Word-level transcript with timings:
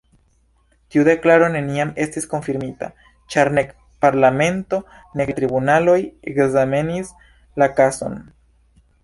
Tiu 0.93 1.01
deklaro 1.07 1.49
neniam 1.55 1.91
estis 2.05 2.25
konfirmita, 2.31 2.89
ĉar 3.35 3.51
nek 3.59 3.75
parlamento 4.07 4.81
nek 5.21 5.31
la 5.33 5.37
tribunaloj 5.43 5.99
ekzamenis 6.33 7.15
la 7.63 7.71
kazon. 7.83 8.19